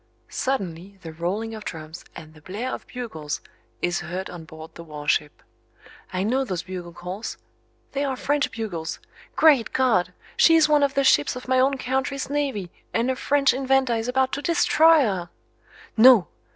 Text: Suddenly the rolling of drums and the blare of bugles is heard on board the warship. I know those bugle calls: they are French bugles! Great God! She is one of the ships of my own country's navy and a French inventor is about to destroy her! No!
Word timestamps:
Suddenly 0.29 0.97
the 1.03 1.11
rolling 1.13 1.53
of 1.53 1.63
drums 1.63 2.03
and 2.15 2.33
the 2.33 2.41
blare 2.41 2.73
of 2.73 2.87
bugles 2.87 3.39
is 3.83 3.99
heard 3.99 4.31
on 4.31 4.45
board 4.45 4.73
the 4.73 4.83
warship. 4.83 5.43
I 6.11 6.23
know 6.23 6.43
those 6.43 6.63
bugle 6.63 6.91
calls: 6.91 7.37
they 7.91 8.03
are 8.03 8.15
French 8.15 8.51
bugles! 8.51 8.97
Great 9.35 9.73
God! 9.73 10.11
She 10.35 10.55
is 10.55 10.67
one 10.67 10.81
of 10.81 10.95
the 10.95 11.03
ships 11.03 11.35
of 11.35 11.47
my 11.47 11.59
own 11.59 11.77
country's 11.77 12.31
navy 12.31 12.71
and 12.95 13.11
a 13.11 13.15
French 13.15 13.53
inventor 13.53 13.93
is 13.93 14.07
about 14.07 14.31
to 14.31 14.41
destroy 14.41 15.01
her! 15.01 15.29
No! 15.95 16.27